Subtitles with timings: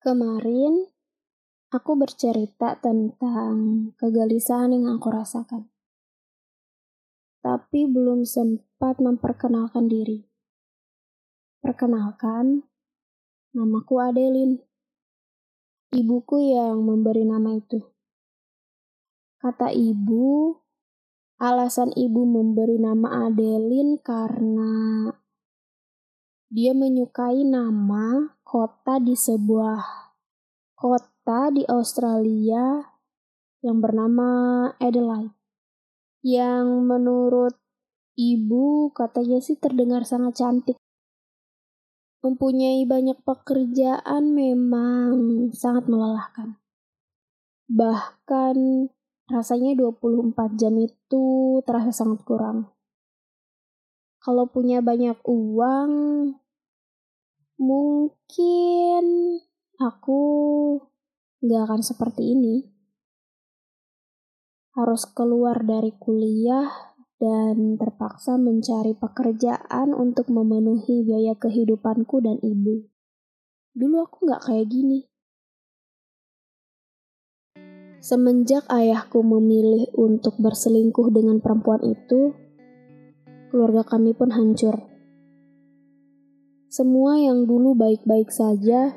[0.00, 0.88] Kemarin,
[1.68, 5.68] aku bercerita tentang kegelisahan yang aku rasakan.
[7.44, 10.24] Tapi belum sempat memperkenalkan diri.
[11.60, 12.64] Perkenalkan,
[13.52, 14.64] namaku Adelin.
[15.92, 17.84] Ibuku yang memberi nama itu.
[19.36, 20.56] Kata ibu,
[21.36, 24.72] alasan ibu memberi nama Adelin karena
[26.48, 29.78] dia menyukai nama kota di sebuah
[30.74, 32.82] kota di Australia
[33.62, 34.28] yang bernama
[34.82, 35.38] Adelaide.
[36.26, 37.54] Yang menurut
[38.18, 40.74] ibu katanya sih terdengar sangat cantik.
[42.26, 45.14] Mempunyai banyak pekerjaan memang
[45.54, 46.58] sangat melelahkan.
[47.70, 48.56] Bahkan
[49.30, 51.24] rasanya 24 jam itu
[51.62, 52.74] terasa sangat kurang.
[54.18, 55.92] Kalau punya banyak uang,
[57.60, 59.04] mungkin
[59.76, 60.22] aku
[61.44, 62.64] gak akan seperti ini.
[64.72, 72.88] Harus keluar dari kuliah dan terpaksa mencari pekerjaan untuk memenuhi biaya kehidupanku dan ibu.
[73.76, 75.04] Dulu aku gak kayak gini.
[78.00, 82.32] Semenjak ayahku memilih untuk berselingkuh dengan perempuan itu,
[83.52, 84.89] keluarga kami pun hancur.
[86.70, 88.94] Semua yang dulu baik-baik saja,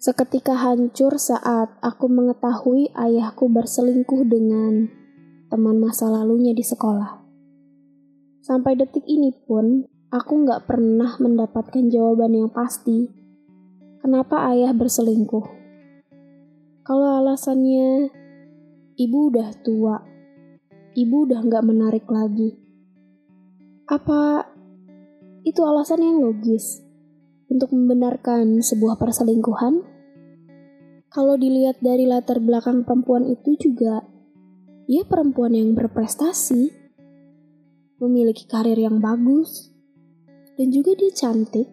[0.00, 4.88] seketika hancur saat aku mengetahui ayahku berselingkuh dengan
[5.52, 7.20] teman masa lalunya di sekolah.
[8.40, 13.12] Sampai detik ini pun, aku nggak pernah mendapatkan jawaban yang pasti.
[14.00, 15.44] Kenapa ayah berselingkuh?
[16.80, 18.08] Kalau alasannya,
[18.96, 20.00] ibu udah tua,
[20.96, 22.56] ibu udah nggak menarik lagi.
[23.84, 24.49] Apa
[25.44, 26.84] itu alasan yang logis
[27.50, 29.82] untuk membenarkan sebuah perselingkuhan.
[31.10, 34.06] Kalau dilihat dari latar belakang perempuan itu juga,
[34.86, 36.70] dia perempuan yang berprestasi,
[37.98, 39.74] memiliki karir yang bagus,
[40.54, 41.66] dan juga dia cantik.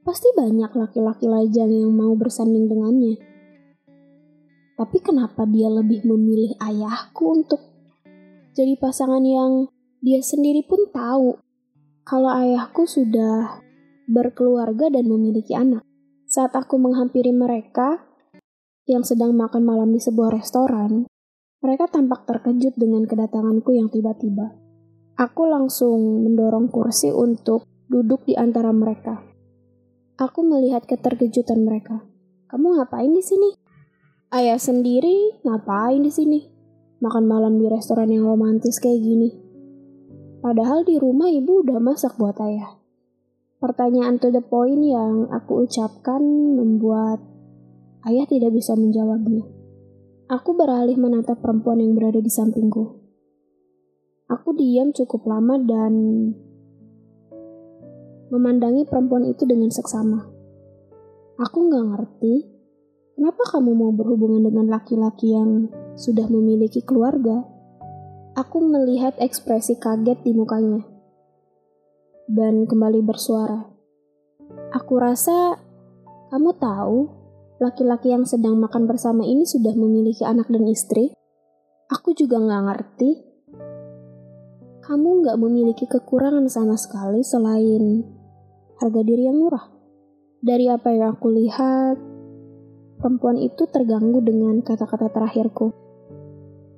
[0.00, 3.20] Pasti banyak laki-laki lajang yang mau bersanding dengannya.
[4.78, 7.60] Tapi kenapa dia lebih memilih ayahku untuk
[8.56, 9.68] jadi pasangan yang
[10.00, 11.36] dia sendiri pun tahu
[12.08, 13.60] kalau ayahku sudah
[14.08, 15.84] berkeluarga dan memiliki anak.
[16.24, 18.00] Saat aku menghampiri mereka
[18.88, 21.04] yang sedang makan malam di sebuah restoran,
[21.60, 24.56] mereka tampak terkejut dengan kedatanganku yang tiba-tiba.
[25.20, 29.20] Aku langsung mendorong kursi untuk duduk di antara mereka.
[30.16, 32.00] Aku melihat keterkejutan mereka.
[32.48, 33.52] Kamu ngapain di sini?
[34.32, 36.40] Ayah sendiri ngapain di sini?
[37.04, 39.47] Makan malam di restoran yang romantis kayak gini.
[40.38, 42.78] Padahal di rumah ibu udah masak buat ayah.
[43.58, 46.22] Pertanyaan to the point yang aku ucapkan
[46.54, 47.18] membuat
[48.06, 49.42] ayah tidak bisa menjawabnya.
[50.30, 53.02] Aku beralih menatap perempuan yang berada di sampingku.
[54.30, 55.94] Aku diam cukup lama dan
[58.30, 60.22] memandangi perempuan itu dengan seksama.
[61.42, 62.46] Aku nggak ngerti
[63.18, 65.66] kenapa kamu mau berhubungan dengan laki-laki yang
[65.98, 67.57] sudah memiliki keluarga
[68.38, 70.86] Aku melihat ekspresi kaget di mukanya
[72.30, 73.66] dan kembali bersuara.
[74.78, 75.58] Aku rasa
[76.30, 77.10] kamu tahu
[77.58, 81.18] laki-laki yang sedang makan bersama ini sudah memiliki anak dan istri.
[81.90, 83.10] Aku juga nggak ngerti.
[84.86, 88.06] Kamu nggak memiliki kekurangan sama sekali selain
[88.78, 89.66] harga diri yang murah.
[90.38, 91.98] Dari apa yang aku lihat,
[93.02, 95.87] perempuan itu terganggu dengan kata-kata terakhirku.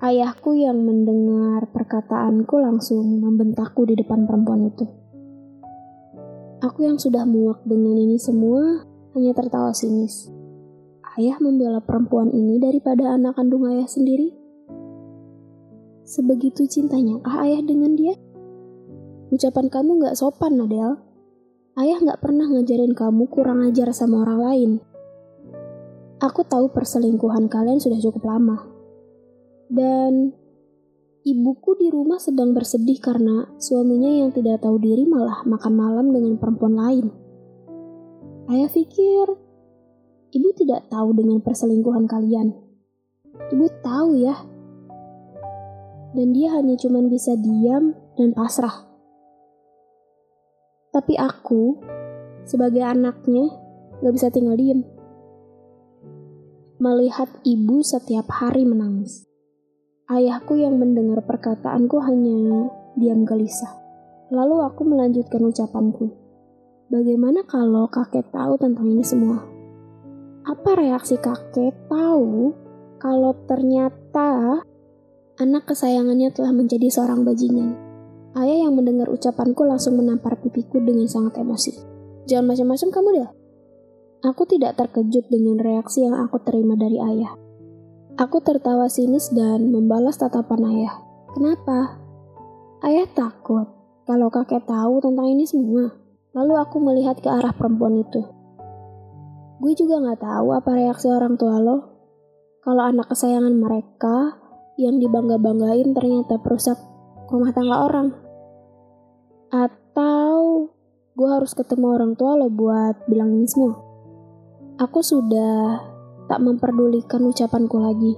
[0.00, 4.88] Ayahku yang mendengar perkataanku langsung membentakku di depan perempuan itu.
[6.64, 10.32] Aku yang sudah muak dengan ini semua hanya tertawa sinis.
[11.20, 14.32] Ayah membela perempuan ini daripada anak kandung ayah sendiri.
[16.08, 18.16] Sebegitu cintanya kah ayah dengan dia?
[19.28, 20.96] Ucapan kamu gak sopan, Nadel.
[21.76, 24.70] Ayah gak pernah ngajarin kamu kurang ajar sama orang lain.
[26.24, 28.69] Aku tahu perselingkuhan kalian sudah cukup lama.
[29.70, 30.34] Dan
[31.22, 36.34] ibuku di rumah sedang bersedih karena suaminya yang tidak tahu diri malah makan malam dengan
[36.42, 37.06] perempuan lain.
[38.50, 39.30] Ayah pikir
[40.34, 42.50] ibu tidak tahu dengan perselingkuhan kalian.
[43.54, 44.34] Ibu tahu ya.
[46.18, 48.90] Dan dia hanya cuma bisa diam dan pasrah.
[50.90, 51.78] Tapi aku,
[52.42, 53.46] sebagai anaknya,
[54.02, 54.82] gak bisa tinggal diam.
[56.82, 59.29] Melihat ibu setiap hari menangis.
[60.10, 62.66] Ayahku yang mendengar perkataanku hanya
[62.98, 63.78] diam gelisah.
[64.34, 66.10] Lalu aku melanjutkan ucapanku.
[66.90, 69.38] Bagaimana kalau kakek tahu tentang ini semua?
[70.42, 72.50] Apa reaksi kakek tahu
[72.98, 74.58] kalau ternyata
[75.38, 77.78] anak kesayangannya telah menjadi seorang bajingan?
[78.34, 81.70] Ayah yang mendengar ucapanku langsung menampar pipiku dengan sangat emosi.
[82.26, 83.30] Jangan macam-macam kamu dah.
[84.26, 87.30] Aku tidak terkejut dengan reaksi yang aku terima dari ayah.
[88.18, 90.94] Aku tertawa sinis dan membalas tatapan ayah.
[91.30, 92.00] Kenapa?
[92.82, 93.70] Ayah takut
[94.08, 95.94] kalau kakek tahu tentang ini semua.
[96.34, 98.22] Lalu aku melihat ke arah perempuan itu.
[99.60, 101.78] Gue juga gak tahu apa reaksi orang tua lo.
[102.64, 104.40] Kalau anak kesayangan mereka
[104.80, 106.80] yang dibangga-banggain ternyata perusak
[107.28, 108.08] rumah tangga orang.
[109.52, 110.70] Atau
[111.18, 113.76] gue harus ketemu orang tua lo buat bilang ini semua.
[114.80, 115.89] Aku sudah
[116.30, 118.14] tak memperdulikan ucapanku lagi.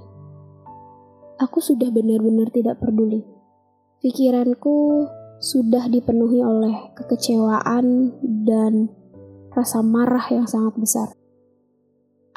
[1.41, 3.25] Aku sudah benar-benar tidak peduli.
[4.05, 5.09] Pikiranku
[5.41, 8.13] sudah dipenuhi oleh kekecewaan
[8.45, 8.93] dan
[9.49, 11.09] rasa marah yang sangat besar.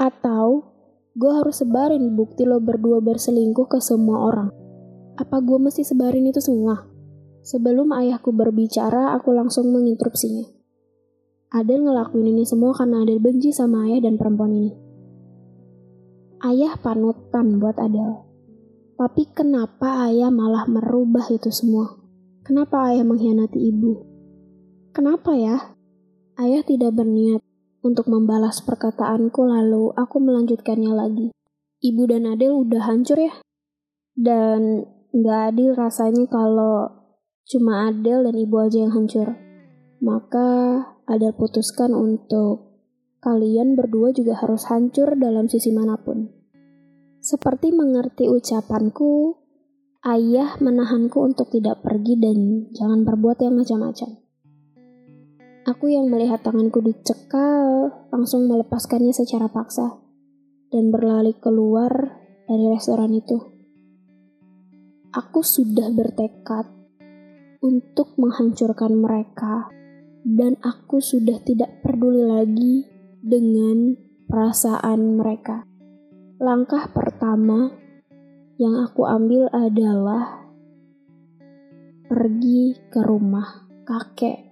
[0.01, 0.65] Atau
[1.13, 4.49] gue harus sebarin bukti lo berdua berselingkuh ke semua orang.
[5.21, 6.89] Apa gue mesti sebarin itu semua?
[7.45, 10.49] Sebelum ayahku berbicara, aku langsung menginterupsinya.
[11.53, 14.86] Adel ngelakuin ini semua karena Adel benci sama ayah dan perempuan ini.
[16.43, 18.27] Ayah panutan buat Adel.
[18.97, 21.97] Tapi kenapa ayah malah merubah itu semua?
[22.45, 24.05] Kenapa ayah mengkhianati ibu?
[24.97, 25.77] Kenapa ya?
[26.37, 27.45] Ayah tidak berniat
[27.85, 31.29] untuk membalas perkataanku lalu aku melanjutkannya lagi.
[31.85, 33.33] Ibu dan Adel udah hancur ya?
[34.17, 36.93] Dan Gak adil rasanya kalau
[37.49, 39.33] cuma Adel dan ibu aja yang hancur.
[40.05, 40.49] Maka
[41.09, 42.66] Adel putuskan untuk
[43.23, 46.31] kalian berdua juga harus hancur dalam sisi mana pun.
[47.21, 49.35] Seperti mengerti ucapanku,
[50.07, 54.23] ayah menahanku untuk tidak pergi dan jangan berbuat yang macam-macam.
[55.67, 59.99] Aku yang melihat tanganku dicekal, langsung melepaskannya secara paksa
[60.71, 61.91] dan berlari keluar
[62.47, 63.57] dari restoran itu
[65.17, 66.69] aku sudah bertekad
[67.65, 69.73] untuk menghancurkan mereka,
[70.29, 72.85] dan aku sudah tidak peduli lagi
[73.27, 73.99] dengan
[74.31, 75.67] perasaan mereka.
[76.39, 77.75] Langkah pertama
[78.55, 80.47] yang aku ambil adalah
[82.07, 84.46] pergi ke rumah kakek